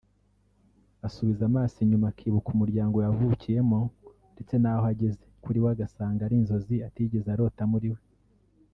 Asubiza 1.07 1.41
amaso 1.49 1.75
inyuma 1.85 2.07
akibuka 2.11 2.47
umuryango 2.55 2.97
yavukiyemo 3.05 3.79
ndetse 4.33 4.55
n’aho 4.59 4.85
ageze 4.93 5.21
kuriwe 5.43 5.69
agasanga 5.73 6.19
ari 6.23 6.35
inzozi 6.39 6.75
atigeze 6.87 7.27
arota 7.31 7.63
muri 7.73 7.89
we 7.93 8.01